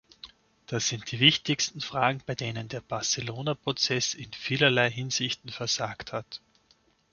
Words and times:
Das 0.65 0.89
sind 0.89 1.11
die 1.11 1.19
wichtigsten 1.19 1.79
Fragen, 1.79 2.23
bei 2.25 2.33
denen 2.33 2.67
der 2.67 2.81
Barcelona-Prozess 2.81 4.15
in 4.15 4.33
vielerlei 4.33 4.89
Hinsicht 4.89 5.41
versagt 5.51 6.11
hat. 6.11 6.41